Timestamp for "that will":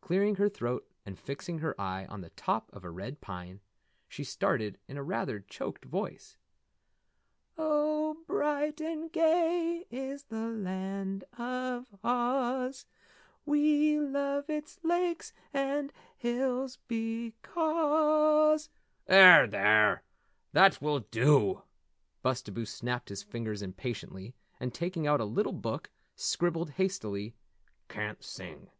20.52-21.00